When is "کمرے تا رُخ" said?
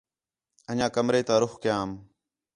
0.95-1.53